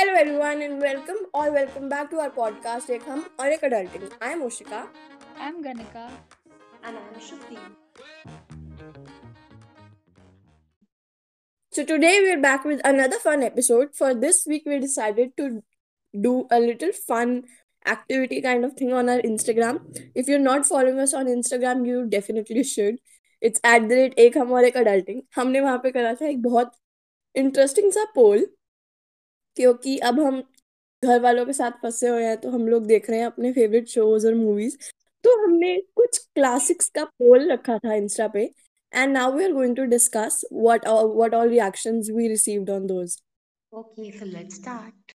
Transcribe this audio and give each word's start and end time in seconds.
Hello 0.00 0.14
everyone 0.14 0.62
and 0.62 0.80
welcome 0.80 1.18
or 1.34 1.52
welcome 1.52 1.86
back 1.86 2.08
to 2.10 2.20
our 2.20 2.30
podcast 2.30 2.88
Ek 2.88 3.02
Hum 3.06 3.24
or 3.38 3.48
Ek 3.54 3.64
Adulting. 3.68 4.04
I 4.18 4.28
am 4.34 4.40
Ushika. 4.44 4.78
I'm 5.38 5.62
Ganika. 5.62 6.04
And 6.82 6.96
I'm 7.00 7.18
Shruti. 7.24 7.58
So 11.70 11.84
today 11.84 12.20
we 12.22 12.30
are 12.32 12.40
back 12.40 12.64
with 12.64 12.80
another 12.82 13.18
fun 13.18 13.42
episode. 13.42 13.94
For 13.94 14.14
this 14.14 14.46
week 14.46 14.62
we 14.64 14.78
decided 14.78 15.36
to 15.36 15.62
do 16.18 16.46
a 16.50 16.58
little 16.58 16.92
fun 16.92 17.42
activity 17.84 18.40
kind 18.40 18.64
of 18.64 18.72
thing 18.72 18.94
on 18.94 19.10
our 19.10 19.18
Instagram. 19.18 19.80
If 20.14 20.28
you're 20.28 20.38
not 20.38 20.64
following 20.64 20.98
us 20.98 21.12
on 21.12 21.26
Instagram, 21.26 21.86
you 21.86 22.06
definitely 22.06 22.64
should. 22.64 22.96
It's 23.42 23.60
at 23.62 23.86
the 23.90 24.00
rate 24.00 24.16
एक 24.16 24.38
हम 24.38 24.52
और 24.52 24.64
एक 24.64 24.76
adulting. 24.76 25.20
हमने 25.36 25.60
वहाँ 25.60 25.78
पे 25.82 25.90
करा 25.90 26.14
था 26.14 26.26
एक 26.28 26.42
बहुत 26.42 26.72
इंटरेस्टिंग 27.36 27.92
सा 27.92 28.04
पोल 28.14 28.46
क्योंकि 29.56 29.96
अब 30.10 30.20
हम 30.20 30.42
घर 31.02 31.20
वालों 31.20 31.44
के 31.46 31.52
साथ 31.52 31.82
फंसे 31.82 32.08
हुए 32.08 32.24
हैं 32.24 32.36
तो 32.40 32.50
हम 32.50 32.66
लोग 32.68 32.86
देख 32.86 33.10
रहे 33.10 33.18
हैं 33.18 33.26
अपने 33.26 33.52
फेवरेट 33.52 33.88
शोज़ 33.88 34.26
और 34.26 34.34
मूवीज़ 34.34 34.76
तो 35.24 35.36
हमने 35.44 35.76
कुछ 35.96 36.18
क्लासिक्स 36.34 36.88
का 36.88 37.04
पोल 37.04 37.50
रखा 37.52 37.78
था 37.78 37.94
इंस्टा 37.94 38.28
पे 38.28 38.44
and 38.92 39.12
now 39.12 39.32
we 39.32 39.44
are 39.44 39.52
going 39.52 39.76
to 39.76 39.84
discuss 39.86 40.44
what 40.52 40.86
what 40.86 41.34
all 41.34 41.48
reactions 41.48 42.10
we 42.10 42.28
received 42.28 42.70
on 42.70 42.86
those 42.86 43.18
Okay, 43.72 44.10
so 44.10 44.26
let's 44.26 44.56
start. 44.56 45.12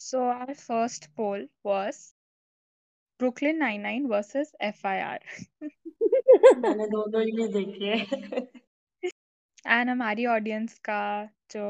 So 0.00 0.20
our 0.20 0.54
first 0.54 1.04
poll 1.16 1.42
was 1.64 1.98
Brooklyn 3.20 3.60
Nine-Nine 3.60 4.08
versus 4.08 4.50
FIR. 4.70 5.18
मैंने 6.58 6.86
दोनों 6.88 7.22
ही 7.22 7.46
देखे 7.52 7.92
एंड 9.66 9.90
हमारी 9.90 10.26
audience 10.26 10.78
का 10.78 11.02
जो 11.50 11.64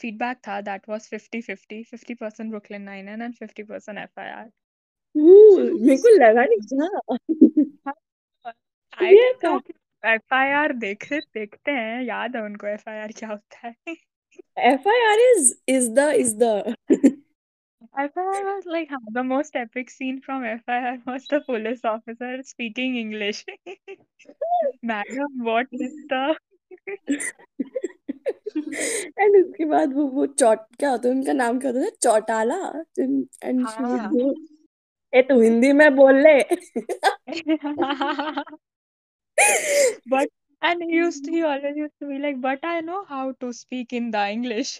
feedback 0.00 0.38
था 0.48 0.60
that 0.60 0.88
was 0.88 1.08
50 1.14 1.42
50 1.42 1.82
50% 1.94 2.50
Brooklyn 2.50 2.88
9 2.88 3.22
and 3.22 3.34
50% 3.34 3.98
FIR 3.98 4.50
मेरे 5.16 5.96
को 5.96 6.16
लगा 6.18 6.44
नहीं 6.44 7.64
था 9.44 9.58
एफआईआर 10.04 10.72
देखते 10.72 11.18
देखते 11.18 11.70
हैं 11.70 12.02
याद 12.02 12.36
है 12.36 12.42
उनको 12.42 12.66
एफआईआर 12.66 13.12
क्या 13.12 13.28
होता 13.28 13.66
है? 13.66 13.94
FIR 14.58 15.20
is 15.20 15.52
is 15.68 15.90
the 15.90 16.08
is 16.16 16.34
the 16.36 16.44
FIR 18.00 18.44
was 18.44 18.62
like 18.66 18.88
the 19.12 19.18
most 19.24 19.56
epic 19.56 19.90
scene 19.90 20.18
from 20.18 20.44
FIR 20.46 20.96
was 21.08 21.26
the 21.32 21.42
police 21.46 21.84
officer 21.86 22.42
speaking 22.42 22.96
English 22.96 23.44
madam 24.84 25.42
what 25.44 25.68
is 25.74 25.96
the 26.12 26.36
and 28.56 29.46
उसके 29.46 29.64
बाद 29.64 29.92
वो 29.92 30.06
वो 30.06 30.26
चौट 30.26 30.58
क्या 30.78 30.90
होता 30.90 31.08
है 31.08 31.14
उनका 31.14 31.32
नाम 31.32 31.58
क्या 31.60 31.70
होता 31.70 31.84
है 31.84 31.90
चौटाला। 32.02 32.58
एंड 33.44 33.66
हाँ। 33.66 34.10
ए 35.14 35.22
तू 35.22 35.40
हिंदी 35.40 35.72
में 35.72 35.96
बोल 35.96 36.22
ले। 36.26 36.38
But 40.10 40.28
and 40.62 40.82
he 40.82 40.96
used 40.96 41.24
to, 41.24 41.30
he 41.30 41.42
always 41.42 41.76
used 41.76 41.94
to 42.00 42.08
be 42.08 42.18
like, 42.18 42.40
but 42.40 42.64
I 42.64 42.80
know 42.80 43.04
how 43.04 43.32
to 43.42 43.52
speak 43.52 43.92
in 43.92 44.10
the 44.10 44.22
English. 44.30 44.72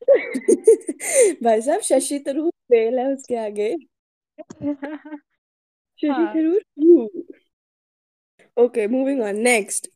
भाई 1.42 1.60
साहब 1.62 1.80
शशि 1.80 2.18
थरूर 2.26 2.50
फेल 2.50 2.98
है 2.98 3.06
उसके 3.14 3.36
आगे। 3.36 3.74
शशि 6.00 6.08
हाँ। 6.08 6.34
Tharoor 6.34 6.64
okay 8.56 8.86
moving 8.86 9.22
on 9.22 9.36
next 9.36 9.90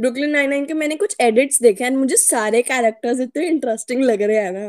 Brooklyn 0.00 0.30
nine 0.30 0.50
nine 0.50 0.64
के 0.66 0.74
मैंने 0.74 0.96
कुछ 0.96 1.16
एडिट्स 1.20 1.62
देखे 1.62 1.84
एंड 1.84 1.96
मुझे 1.96 2.16
सारे 2.16 2.62
कैरेक्टर्स 2.62 3.20
इतने 3.20 3.46
इंटरेस्टिंग 3.46 4.02
लग 4.04 4.22
रहे 4.22 4.36
हैं 4.36 4.52
ना। 4.52 4.66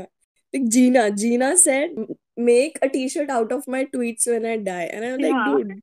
Like 0.54 0.68
Gina 0.70 1.08
Gina 1.10 1.54
said 1.56 2.16
make 2.40 2.78
a 2.78 2.86
T 2.86 3.08
shirt 3.10 3.32
out 3.32 3.54
of 3.54 3.70
my 3.72 3.84
tweet 3.86 4.28
when 4.28 4.46
I 4.46 4.58
die 4.58 4.86
and 4.86 5.04
I 5.04 5.18
like 5.18 5.34
dude 5.48 5.82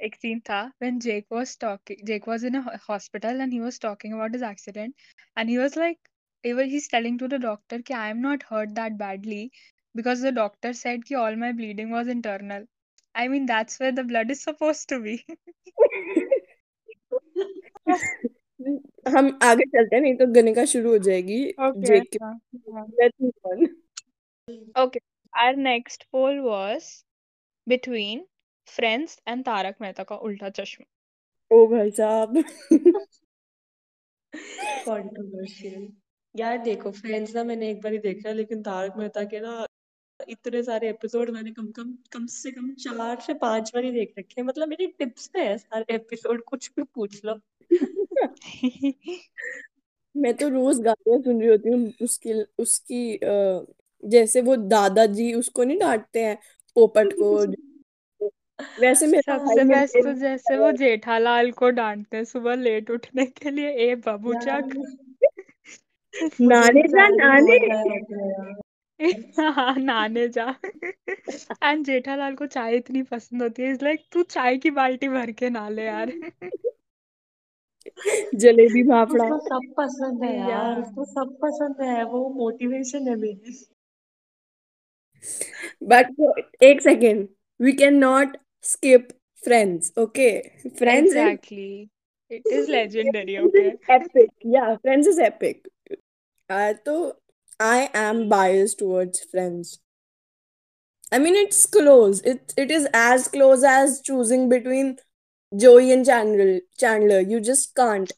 एक 0.00 0.14
सीन 0.14 0.38
था 0.40 0.62
when 0.82 0.98
Jake 0.98 1.24
was 1.32 1.58
talking 1.60 2.06
Jake 2.06 2.28
was 2.28 2.44
in 2.44 2.54
a 2.54 2.76
hospital 2.88 3.40
and 3.40 3.52
he 3.52 3.58
was 3.60 3.80
talking 3.80 4.14
about 4.14 4.34
his 4.34 4.42
accident 4.42 4.94
and 5.38 5.48
he 5.48 5.56
was 5.56 5.78
like 5.78 5.98
even 6.44 6.64
he 6.64 6.76
is 6.76 6.90
telling 6.92 7.18
to 7.18 7.26
the 7.26 7.34
doctor 7.34 7.80
कि 7.80 7.94
I 7.94 8.10
am 8.10 8.18
not 8.18 8.44
hurt 8.50 8.70
that 8.70 8.92
badly 8.92 9.50
because 9.96 10.26
the 10.26 10.34
doctor 10.34 10.72
said 10.72 11.04
कि 11.04 11.14
all 11.14 11.36
my 11.36 11.52
bleeding 11.52 11.92
was 11.92 12.08
I 13.14 13.28
mean, 13.28 13.46
that's 13.46 13.78
where 13.80 13.92
the 13.92 14.04
blood 14.04 14.30
is 14.30 14.42
supposed 14.42 14.88
to 14.88 15.00
be. 15.00 15.14
हम 19.08 19.38
आगे 19.42 19.64
चलते 19.64 19.96
हैं 19.96 20.00
नहीं 20.02 20.14
तो 20.16 20.26
गने 20.32 20.52
का 20.54 20.64
शुरू 20.72 20.90
हो 20.90 20.98
जाएगी। 21.06 21.38
Okay 21.66 21.98
okay 24.82 25.00
our 25.34 25.56
next 25.56 26.04
poll 26.12 26.38
was 26.40 26.82
between 27.66 28.24
Friends 28.68 29.20
and 29.28 29.44
Taarak 29.44 29.76
Mehta 29.80 30.02
Ka 30.04 30.16
Ooltah 30.28 30.48
Chashmah. 30.60 30.86
ओ 31.50 31.66
भाई 31.66 31.90
साहब। 31.90 32.36
यार 36.34 36.58
देखो 36.64 36.90
फ्रेंड्स 36.92 37.34
ना 37.36 37.44
मैंने 37.44 37.70
एक 37.70 37.80
बार 37.82 37.92
ही 37.92 37.98
देखा 37.98 38.32
लेकिन 38.32 38.62
तारक 38.62 38.96
मेहता 38.98 39.24
के 39.24 39.40
ना 39.40 39.64
इतने 40.28 40.62
सारे 40.62 40.90
एपिसोड 40.90 41.30
मैंने 41.30 41.50
कम 41.50 41.66
कम 41.66 41.94
कम 42.12 42.26
से 42.26 42.50
कम 42.50 42.74
चार 42.74 43.20
से 43.20 43.34
पाँच 43.34 43.70
बार 43.74 43.84
ही 43.84 43.90
देख 43.90 44.14
रखे 44.18 44.40
हैं। 44.40 44.48
मतलब 44.48 44.68
मेरी 44.68 44.86
टिप्स 44.86 45.26
पे 45.26 45.40
है 45.40 45.58
सारे 45.58 45.94
एपिसोड 45.94 46.44
कुछ 46.44 46.70
भी 46.76 46.82
पूछ 46.82 47.20
लो। 47.24 47.40
मैं 50.16 50.34
तो 50.34 50.48
रोज 50.48 50.80
गालियाँ 50.80 51.22
सुन 51.22 51.40
रही 51.40 51.48
होती 51.48 51.68
हूँ 51.68 51.92
उसकी 52.02 52.42
उसकी 52.58 53.20
जैसे 54.04 54.40
वो 54.40 54.56
दादाजी 54.56 55.34
उसको 55.34 55.64
नहीं 55.64 55.78
डांटते 55.78 56.20
हैं 56.20 56.38
पोपट 56.74 57.12
को 57.12 57.46
वैसे 58.80 59.06
मेरा 59.06 59.38
भाई 59.38 59.46
सबसे 59.46 59.64
बेस्ट 59.64 59.96
तो 59.96 60.12
जैसे 60.12 60.58
वो 60.58 60.72
जेठालाल 60.72 61.50
को 61.50 61.70
डांटते 61.70 62.16
हैं 62.16 62.24
सुबह 62.24 62.54
लेट 62.54 62.90
उठने 62.90 63.26
के 63.26 63.50
लिए 63.50 63.70
ए 63.70 63.86
यार 63.88 63.96
बाबूचक 63.96 64.68
मुझे 64.76 66.46
नाने 66.46 66.82
जा 66.82 67.08
नाने 67.08 67.58
हैं 69.38 69.76
नाने 69.82 70.28
जा। 70.28 70.54
एंड 71.64 71.84
जेठालाल 71.86 72.34
को 72.36 72.46
चाय 72.46 72.76
इतनी 72.76 73.02
पसंद 73.02 73.42
होती 73.42 73.62
है 73.62 73.70
इज़ 73.72 73.84
लाइक 73.84 74.04
तू 74.12 74.22
चाय 74.22 74.56
की 74.58 74.70
बाल्टी 74.70 75.08
भर 75.08 75.32
के 75.32 75.50
ना 75.50 75.68
ले 75.68 75.84
यार। 75.84 76.12
जलेबी 78.34 78.82
फाफड़ा 78.82 79.24
उसको 79.24 79.38
सब 79.48 79.72
पसंद 79.76 80.24
है 80.24 80.36
यार 80.38 80.80
उसको 80.80 81.04
सब 81.04 81.36
पसंद 81.42 81.80
है 81.82 82.04
वो 82.04 82.28
मोटिवेशन 82.34 83.08
है 83.08 83.16
मेरी। 83.16 83.52
बट 85.92 86.62
एक 86.62 86.80
second 86.82 87.28
we 87.60 87.72
can 87.72 87.98
not 87.98 88.36
skip 88.62 89.08
Friends 89.44 89.92
okay 89.98 90.30
Friends 90.68 91.10
is 91.12 91.18
exactly 91.18 91.88
it 92.30 92.46
is 92.52 92.70
legendary 92.70 93.38
okay 93.38 93.68
is 93.68 93.78
epic. 93.96 94.30
Yeah, 94.44 94.76
Friends 94.76 95.06
is 95.06 95.18
epic. 95.18 95.68
Uh, 97.59 97.63
so 97.63 97.65
I 97.65 97.89
am 97.93 98.29
biased 98.29 98.79
towards 98.79 99.23
Friends. 99.23 99.79
I 101.11 101.19
mean, 101.19 101.35
it's 101.35 101.65
close. 101.65 102.21
It 102.21 102.53
it 102.57 102.71
is 102.71 102.87
as 102.93 103.27
close 103.27 103.63
as 103.63 104.01
choosing 104.01 104.49
between 104.49 104.97
Joey 105.55 105.91
and 105.91 106.05
Chandler. 106.05 106.59
Chandler, 106.77 107.19
you 107.19 107.39
just 107.39 107.75
can't. 107.75 108.11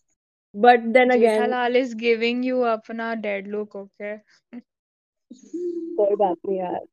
But 0.54 0.94
then 0.94 1.12
again, 1.12 1.42
Jethalal 1.42 1.76
is 1.76 1.94
giving 1.94 2.46
you 2.46 2.62
अपना 2.62 3.14
dead 3.14 3.48
look 3.48 3.76
okay 3.76 4.18
कोई 4.58 6.16
बात 6.16 6.38
नहीं 6.48 6.60
यार 6.60 6.86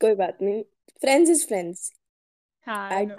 कोई 0.00 0.14
बात 0.14 0.38
नहीं 0.42 0.64
Friends 1.00 1.28
is 1.28 1.44
Friends. 1.44 1.90
हाँ 2.66 2.90
I 2.90 2.94
I 2.94 3.06
know 3.06 3.16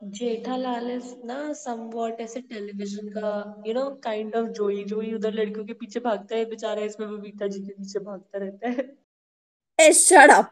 Jethalal 0.00 0.90
is 0.90 1.14
ना 1.26 1.52
समवॉट 1.52 2.20
ऐसे 2.20 2.40
टेलीविज़न 2.50 3.08
का 3.16 3.30
you 3.66 3.72
know 3.74 3.88
kind 4.04 4.36
of 4.36 4.46
Joey 4.58 4.84
Joey 4.92 5.12
उधर 5.14 5.32
लड़कियों 5.34 5.64
के 5.66 5.72
पीछे 5.80 6.00
भागता 6.00 6.36
है 6.36 6.44
बेचारा 6.50 6.82
इसमें 6.84 7.08
बबीता 7.10 7.46
जी 7.46 7.60
के 7.66 7.72
पीछे 7.72 7.98
भागता 8.04 8.38
रहता 8.38 8.68
है 8.68 8.88
Hey, 9.78 9.92
shut 9.96 10.30
up! 10.32 10.48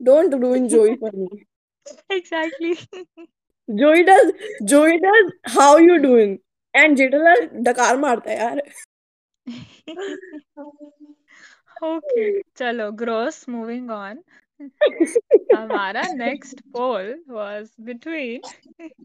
Don't 0.00 0.32
ruin 0.42 0.68
Joey 0.70 0.94
for 1.02 1.10
me. 1.16 1.26
Exactly 2.12 2.74
Joey 3.68 4.02
does 4.08 4.32
Joey 4.72 4.96
does 5.04 5.28
how 5.56 5.68
you 5.78 5.98
doing? 6.06 6.32
And 6.74 6.96
Jetalal 7.02 7.44
डकार 7.68 7.96
मारता 8.06 8.30
है 8.30 8.38
यार. 8.38 8.62
ओके 11.84 12.24
चलो 12.56 12.90
ग्रोस 13.02 13.44
मूविंग 13.48 13.90
ऑन 13.90 14.22
हमारा 15.54 16.02
next 16.14 16.60
poll 16.60 17.24
was 17.28 17.74
between 17.80 18.40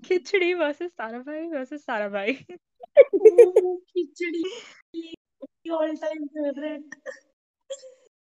Khichdi 0.05 0.53
versus 0.53 0.91
Tarabai 0.91 1.47
versus 1.47 1.85
Tarabai 1.87 2.33
Khichdi 3.93 4.43
all 5.71 5.95
time 5.95 6.25
favourite 6.27 6.95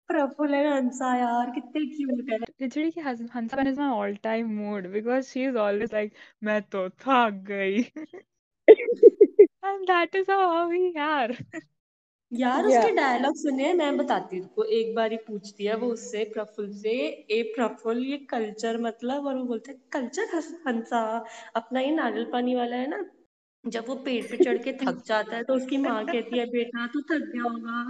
Praful 0.07 0.53
and 0.53 0.73
Hansa 0.73 1.15
यार 1.17 1.51
कितने 1.55 1.85
cute 1.85 2.29
है 2.31 2.37
खिचड़ी 2.39 2.91
की 2.91 3.01
Hans- 3.01 3.35
Hansa 3.35 3.69
is 3.69 3.79
my 3.79 3.89
all 3.89 4.15
time 4.15 4.53
mood 4.55 4.87
because 4.87 5.25
she 5.25 5.43
is 5.45 5.57
always 5.57 5.93
like 5.93 6.13
मैं 6.43 6.61
तो 6.61 6.89
थक 6.89 7.43
गई 7.47 7.83
and 9.65 9.87
that 9.87 10.15
is 10.15 10.27
how 10.27 10.69
we 10.69 10.93
are. 10.99 11.31
यार. 12.33 12.65
उसके 12.67 12.91
डायलॉग 12.95 13.35
सुने 13.37 13.73
मैं 13.73 13.95
बताती 13.97 14.37
हूँ 14.37 14.65
एक 14.73 14.93
बार 14.95 15.11
ही 15.11 15.17
पूछती 15.27 15.65
है 15.65 15.75
वो 15.77 15.87
उससे 15.93 16.23
प्रफुल 16.33 16.71
से 16.75 16.91
ए 17.31 17.41
प्रफुल 17.55 18.03
ये 18.05 18.17
कल्चर 18.29 18.77
मतलब? 18.81 19.25
और 19.27 19.35
वो 19.37 19.43
बोलते 19.45 19.71
हैं 19.71 19.79
कल्चर 19.93 20.35
हंसा 20.67 21.01
अपना 21.55 21.79
ये 21.79 21.91
नारियल 21.95 22.25
पानी 22.31 22.55
वाला 22.55 22.75
है 22.75 22.87
ना 22.89 23.03
जब 23.65 23.85
वो 23.87 23.95
पेड़ 24.05 24.23
पे 24.31 24.37
चढ़ 24.37 24.57
के 24.63 24.71
थक 24.83 25.03
जाता 25.07 25.35
है 25.35 25.43
तो 25.43 25.55
उसकी 25.55 25.77
माँ 25.79 26.03
कहती 26.05 26.37
है 26.37 26.45
बेटा 26.47 26.87
तू 26.93 27.01
थक 27.11 27.21
गया 27.33 27.43
होगा। 27.43 27.83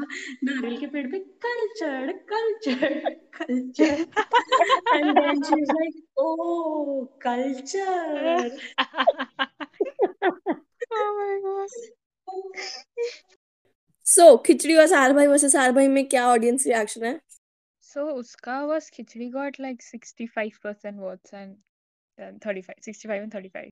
नारियल 0.44 0.78
के 0.80 0.88
पेड़ 0.88 1.06
पे 1.12 1.20
कल 1.46 1.68
चढ़ 1.80 2.12
कल 2.30 2.54
चढ़ 2.66 3.10
कल 3.38 3.70
चढ़ 3.72 4.04
and 4.94 5.14
then 5.18 5.42
she 5.44 5.62
is 5.62 5.72
like 5.72 6.04
oh 6.20 7.06
culture 7.22 8.58
oh. 14.20 14.38
So, 14.38 14.44
Khichdi 14.46 14.76
और 14.76 14.88
सार 14.88 15.14
भाई 15.14 15.28
वर्सेस 15.28 15.52
सार 15.52 15.72
भाई 15.72 15.88
में 15.88 16.08
क्या 16.10 16.28
ऑडियंस 16.28 16.68
रिएक्शन 16.68 17.06
है 17.06 17.20
So 17.94 18.04
Uska 18.20 18.68
was 18.68 18.90
Khichdi 18.90 19.32
got 19.32 19.60
like 19.60 19.84
65% 19.84 20.96
votes 21.00 21.32
and 21.32 21.58
then 22.18 22.40
35, 22.40 22.76
65 22.82 23.22
and 23.22 23.32
35. 23.32 23.70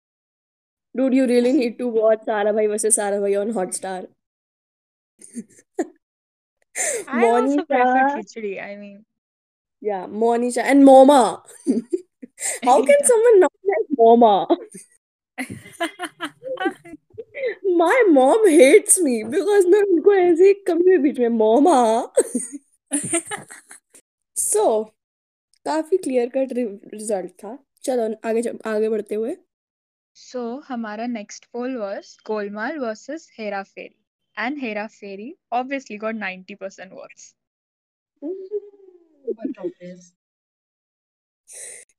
Dude, 0.95 1.15
you 1.15 1.25
really 1.25 1.53
need 1.53 1.79
to 1.79 1.87
watch 1.87 2.19
Sara 2.25 2.53
Bhai 2.53 2.67
versus 2.67 2.93
Sara 2.95 3.19
Bhai 3.19 3.35
on 3.35 3.51
Hotstar. 3.51 4.05
I 7.07 7.29
also 7.29 7.63
prefer 7.63 7.83
Monica, 7.83 8.19
Khichdi. 8.19 8.63
I 8.63 8.75
mean, 8.75 9.05
yeah, 9.81 10.05
Monica 10.05 10.63
and 10.63 10.83
Moma. 10.83 11.41
How 12.63 12.85
can 12.85 13.03
someone 13.03 13.39
not 13.39 13.53
like 13.63 13.87
Moma? 13.97 14.47
My 17.65 18.03
mom 18.03 18.47
hates 18.47 18.99
me 18.99 19.23
because 19.23 19.67
मैं 19.67 19.81
उनको 19.81 20.13
ऐसे 20.13 20.53
कमरे 20.53 20.97
बीच 20.97 21.19
में 21.19 21.29
मोमा. 21.29 22.13
सो 24.35 24.83
so, 24.83 24.89
काफ़ी 25.65 25.97
clear 25.97 26.29
cut 26.29 26.53
result 26.93 27.31
था। 27.31 27.65
चलो 27.83 28.29
आगे 28.29 28.41
आगे 28.65 28.89
बढ़ते 28.89 29.15
हुए। 29.15 29.37
सो 30.15 30.57
so, 30.57 30.65
हमारा 30.67 31.05
next 31.07 31.45
poll 31.45 31.75
was 31.77 32.17
Golmaal 32.27 32.77
versus 32.77 33.31
Hera 33.37 33.63
Pheri 33.63 34.05
and 34.37 34.57
Hera 34.57 34.87
Pheri 34.87 35.35
obviously 35.51 35.97
got 35.97 36.15
ninety 36.15 36.55
percent 36.55 36.91
was 36.93 37.35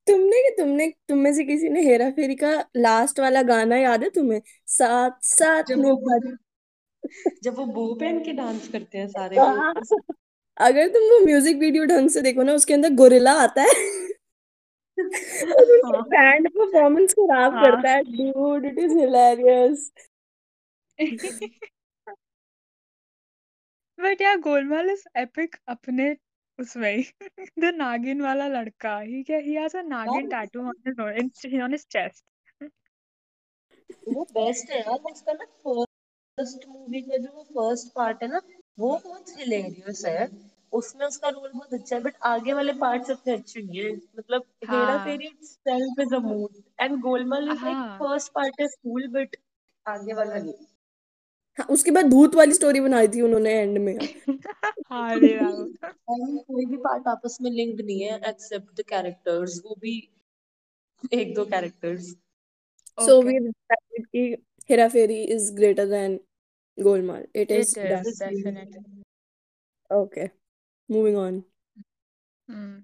तुमने 0.06 0.43
कि 0.43 0.54
तुमने 0.58 0.88
तुम 1.08 1.19
में 1.19 1.32
से 1.34 1.44
किसी 1.44 1.69
ने 1.69 1.82
हेरा 1.82 2.10
फेरी 2.10 2.34
का 2.34 2.52
लास्ट 2.76 3.20
वाला 3.20 3.43
गाना 3.43 3.76
याद 3.76 4.02
है 4.02 4.10
तुम्हें? 4.10 4.40
साथ 4.66 5.10
साथ 5.25 5.62
जब 5.64 5.82
वो 5.84 5.94
साथ 6.08 6.37
जब 7.43 7.56
वो 7.56 7.64
बू 7.66 7.94
पहन 7.94 8.19
के 8.25 8.32
डांस 8.32 8.69
करते 8.69 8.99
हैं 8.99 9.06
सारे 9.08 9.37
हाँ। 9.38 9.72
वो 9.72 9.99
अगर 10.56 10.88
तुम 10.88 11.02
वो 11.10 11.19
म्यूज़िक 11.25 11.56
वीडियो 11.56 11.84
ढंग 11.84 12.08
से 12.10 12.20
देखो 12.22 12.43
ना 12.43 12.52
उसके 12.52 12.75
अंदर 12.75 12.94
गोरिल्ला 12.94 13.32
आता 13.43 13.62
है। 13.62 13.69
और 14.99 15.70
उनके 15.72 15.96
हाँ। 15.96 16.02
बैंड 16.08 16.48
परफॉर्मेंस 16.48 17.12
खराब 17.12 17.55
हाँ। 17.55 17.64
करता 17.64 17.90
है। 17.90 18.02
Dude 18.05 18.64
it 18.66 18.78
is 18.78 18.98
hilarious 18.98 19.90
But 23.98 24.20
yeah, 24.20 24.37
Golmaal 24.37 24.88
is 24.93 25.02
epic 25.16 25.56
अपने 25.69 26.06
उसमें 26.58 26.90
ही. 26.90 27.02
The 27.58 27.72
Nagin 27.72 28.22
वाला 28.22 28.49
लड़का. 28.49 28.94
Ca- 29.25 29.43
he 29.43 29.54
has 29.56 29.75
a 29.75 29.82
Nagin 29.84 30.28
tattoo 30.31 30.62
on 30.62 30.75
his 30.87 31.60
on 31.60 31.72
his 31.72 31.84
chest. 31.87 32.25
वो 34.08 34.22
बेस्ट 34.34 34.70
है 34.70 34.78
यार 34.81 35.10
उसका 35.10 35.32
ना 35.32 35.44
फ़र्स्ट 35.64 36.66
मूवी 36.69 37.00
का 37.02 37.16
जो 37.25 37.43
फ़र्स्ट 37.44 37.93
पार्ट 37.94 38.22
है 38.22 38.28
ना 38.31 38.40
वो 38.78 38.90
बहुत 39.04 39.31
हिलेरियस 39.38 40.04
है 40.06 40.28
उसमें 40.72 41.06
उसका 41.06 41.28
रोल 41.28 41.50
बहुत 41.52 41.75
अच्छा 41.75 41.96
है 41.96 42.02
बट 42.02 42.16
आगे 42.32 42.52
वाले 42.60 42.72
पार्ट्स 42.84 43.10
उतने 43.10 43.34
अच्छे 43.34 43.62
नहीं 43.62 43.82
है 43.82 43.93
मतलब 44.19 44.46
हेरा 44.70 44.96
हाँ 44.96 45.08
Pheri 45.08 45.32
self 45.44 46.00
is 46.06 46.14
a 46.14 46.20
mood 46.28 46.62
and 46.81 47.00
Golmaal 47.02 47.50
is 47.52 47.64
like 47.64 47.78
हाँ 47.78 48.02
first 48.02 48.32
part 48.34 48.60
is 48.69 48.76
cool 48.82 49.08
but 49.19 49.37
आगे 49.87 50.14
वाला 50.14 50.38
नहीं 50.38 50.55
हाँ, 51.58 51.66
उसके 51.70 51.90
बाद 51.90 52.06
भूत 52.10 52.34
वाली 52.34 52.54
स्टोरी 52.54 52.81
बनाई 52.81 53.08
थी 53.08 53.20
उन्होंने 53.20 53.52
एंड 53.60 53.78
में। 53.78 53.96
अरे 53.99 55.32
यार। 55.34 55.90
कोई 56.08 56.64
भी 56.66 56.76
पार्ट 56.76 57.08
आपस 57.08 57.38
में 57.43 57.50
लिंक 57.50 57.81
नहीं 57.81 58.00
है 58.02 58.19
एक्सेप्ट 58.31 58.82
कैरेक्टर्स 58.88 59.60
वो 59.64 59.76
भी 59.81 59.96
एक 61.14 61.34
दो 61.34 61.44
कैरेक्टर्स 61.44 62.10
सो 62.99 63.20
वी 63.22 63.38
डिसाइडेड 63.38 64.06
कि 64.06 64.25
Hera 64.70 64.88
Pheri 64.88 65.22
is 65.34 65.52
greater 65.54 65.87
than 65.88 66.19
Golmaal 66.78 67.26
it 67.37 67.50
is 67.52 67.78
definitely 67.78 69.02
okay 69.90 70.26
moving 70.88 71.16
on 71.19 71.43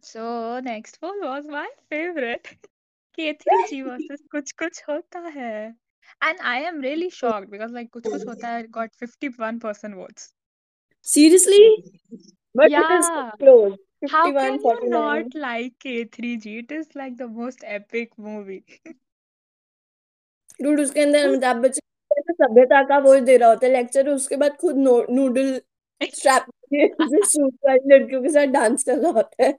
so 0.04 0.58
next 0.64 0.98
was 1.04 1.46
my 1.48 1.68
favourite 1.90 2.46
के3 3.18 3.66
G 3.68 3.80
versus 3.82 4.20
Kuch 4.30 4.52
Kuch 4.52 4.82
होता 4.88 5.20
है। 5.34 5.74
And 6.21 6.37
I 6.41 6.57
am 6.67 6.79
really 6.81 7.09
shocked 7.09 7.49
because 7.51 7.71
like 7.71 7.89
कुछ 7.91 8.03
कुछ 8.07 8.25
होता 8.27 8.49
है 8.49 8.63
got 8.71 8.89
51% 9.03 9.95
votes. 9.95 10.27
seriously 11.07 11.63
but 12.55 12.71
it 12.71 12.91
is 12.97 13.07
Yeah. 13.09 13.31
close 13.39 13.73
How 14.11 14.21
51 14.25 14.35
can 14.35 14.53
you 14.53 14.59
49 14.61 14.89
not 14.93 15.35
like 15.43 15.73
K3G? 15.85 16.53
It 16.59 16.71
is 16.77 16.87
like 16.95 17.17
the 17.17 17.27
most 17.39 17.63
epic 17.77 18.13
movie. 18.27 18.63
Dude 20.61 20.79
उसके 20.79 21.01
अंदर 21.01 21.25
अमिताभ 21.27 21.57
बच्चन 21.63 21.81
को 22.13 22.33
सभ्यता 22.43 22.81
का 22.89 22.97
वो 23.05 23.15
दे 23.29 23.37
रहा 23.37 23.49
होता 23.49 23.65
है 23.67 23.71
लेक्चर 23.73 24.09
उसके 24.09 24.35
बाद 24.43 24.57
खुद 24.61 24.77
नूडल 24.77 25.49
स्ट्रैप 26.01 26.45
से 26.73 27.21
सूट 27.31 27.53
वाली 27.65 27.93
लड़कियों 27.93 28.21
के 28.23 28.29
साथ 28.33 28.53
डांस 28.57 28.83
कर 28.89 28.97
रहा 28.97 29.11
होता 29.11 29.43
है 29.43 29.51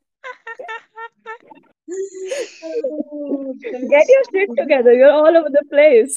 get 3.93 4.09
your 4.13 4.23
shit 4.31 4.55
together 4.61 4.93
you're 4.93 5.13
all 5.13 5.37
over 5.37 5.51
the 5.57 5.65
place 5.75 6.17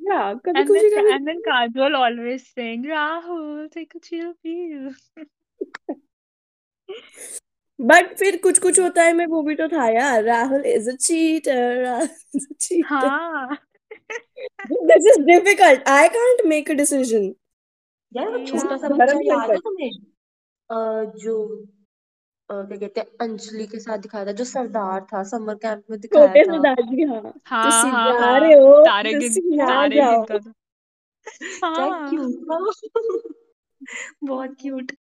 yeah 0.00 0.34
And 0.54 0.68
then 0.74 1.12
and 1.14 1.26
then 1.28 1.40
Kajol 1.46 1.94
always 1.96 2.46
saying 2.54 2.84
Rahul 2.84 3.70
take 3.70 3.94
a 3.94 4.00
chill 4.00 4.32
pill. 4.42 4.92
But 7.78 8.14
फिर 8.18 8.36
कुछ 8.42 8.58
कुछ 8.58 8.78
होता 8.80 9.02
है 9.02 9.12
मैं 9.12 9.26
वो 9.26 9.42
भी 9.42 9.54
तो 9.54 9.66
था 9.68 9.88
यार। 9.88 10.22
Rahul 10.24 10.64
is 10.66 10.88
a 10.90 10.94
cheater 10.96 11.82
Rahul 11.82 12.08
is 12.36 12.46
a 12.50 12.54
cheater 12.60 12.86
हाँ। 12.88 13.56
This 14.70 15.06
is 15.12 15.20
difficult 15.26 15.88
I 15.88 16.08
can't 16.16 16.44
make 16.46 16.70
a 16.70 16.74
decision 16.74 17.24
यार 18.12 18.28
वो 18.28 18.44
छोटा 18.46 18.76
सा 18.76 18.88
बच्चा 18.88 19.18
याद 19.24 19.50
है 19.50 19.56
तुम्हें? 19.58 19.90
जो 21.18 21.36
क्या 22.50 22.76
कहते 22.78 23.00
हैं 23.00 23.06
अंजलि 23.20 23.66
के 23.66 23.78
साथ 23.78 23.98
दिखाया 23.98 24.26
था 24.26 24.32
जो 24.40 24.44
सरदार 24.44 25.06
था 25.12 25.22
समर 25.30 25.54
कैंप 25.64 25.82
में 25.90 25.98
दिखाया 26.00 26.26
छोटे 26.26 26.44
था 26.44 26.52
सरदार 26.52 26.82
जी 26.90 27.02
हाँ 27.02 27.22
हाँ 27.46 27.64
तुसी 27.64 27.88
हाँ 27.90 28.12
जा 28.12 28.18
हाँ 28.20 28.38
रहे 28.40 28.54
हो 28.60 28.84
तारे 28.84 29.12
गिन 29.14 29.28
तुसी 29.28 29.56
ना 29.56 29.66
तारे 29.66 29.96
जाओ 29.96 30.24
गिनता 30.26 30.38
था 30.38 30.52
क्या 31.60 31.84
हाँ 31.84 32.10
क्यूट 32.10 32.32
था 32.50 32.58
बहुत 34.24 34.56
cute 34.60 34.92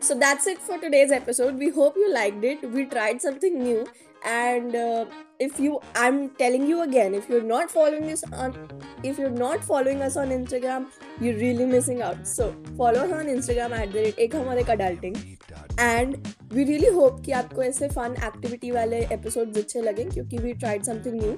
So 0.00 0.14
that's 0.14 0.46
it 0.46 0.58
for 0.58 0.76
today's 0.78 1.12
episode. 1.16 1.54
We 1.58 1.70
hope 1.70 1.94
you 1.96 2.12
liked 2.12 2.44
it. 2.44 2.64
We 2.72 2.84
tried 2.84 3.22
something 3.22 3.54
new, 3.58 3.86
and 4.22 4.74
uh, 4.76 5.04
if 5.38 5.58
you, 5.58 5.80
I'm 5.96 6.18
telling 6.40 6.66
you 6.66 6.82
again, 6.82 7.14
if 7.14 7.28
you're 7.28 7.46
not 7.52 7.70
following 7.70 8.10
us 8.10 8.24
on, 8.32 8.58
if 9.02 9.18
you're 9.18 9.30
not 9.30 9.64
following 9.64 10.02
us 10.02 10.18
on 10.18 10.28
Instagram, 10.28 10.88
you're 11.20 11.38
really 11.38 11.64
missing 11.64 12.02
out. 12.02 12.26
So 12.26 12.54
follow 12.76 13.06
us 13.06 13.12
on 13.12 13.32
Instagram 13.36 13.78
at 13.78 13.92
the 13.92 14.04
rate 14.18 14.32
हमारे 14.34 14.66
adulting, 14.76 15.38
and 15.78 16.34
we 16.54 16.64
really 16.70 16.90
hope 16.96 17.20
कि 17.24 17.32
आपको 17.42 17.62
ऐसे 17.62 17.88
fun 17.98 18.16
activity 18.30 18.70
वाले 18.74 19.00
episodes 19.16 19.58
अच्छे 19.58 19.80
लगें 19.82 20.08
क्योंकि 20.10 20.38
we 20.46 20.54
tried 20.64 20.88
something 20.90 21.16
new, 21.20 21.34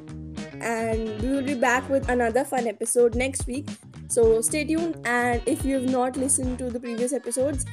and 0.71 1.23
we 1.23 1.35
will 1.35 1.47
be 1.51 1.55
back 1.67 1.91
with 1.95 2.09
another 2.17 2.45
fun 2.53 2.71
episode 2.73 3.19
next 3.25 3.47
week. 3.53 3.75
So 4.17 4.27
stay 4.49 4.65
tuned, 4.65 4.97
and 5.17 5.53
if 5.55 5.65
you 5.65 5.79
have 5.81 5.91
not 5.93 6.17
listened 6.25 6.59
to 6.65 6.71
the 6.71 6.81
previous 6.87 7.13
episodes 7.13 7.67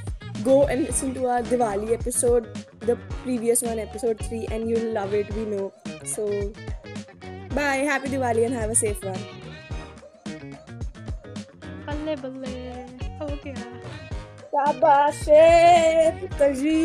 go 0.44 0.56
and 0.66 0.84
listen 0.86 1.14
to 1.16 1.28
our 1.28 1.42
Diwali 1.50 1.94
episode, 1.94 2.48
the 2.80 2.96
previous 3.24 3.62
one, 3.62 3.80
episode 3.80 4.20
3, 4.20 4.48
and 4.52 4.70
you'll 4.70 4.92
love 4.94 5.14
it, 5.14 5.34
we 5.36 5.46
know. 5.46 5.72
So, 6.04 6.26
bye, 7.54 7.84
happy 7.92 8.10
Diwali, 8.10 8.46
and 8.48 8.54
have 8.54 8.72
a 8.72 8.76
safe 8.76 9.04
one. 9.04 9.24
बल्ले 11.86 12.16
बल्ले 12.16 12.52
हो 13.20 13.28
गया 13.44 13.64
शाबाश 14.54 15.28
ए, 15.30 16.12
पुत्र 16.22 16.52
जी 16.56 16.76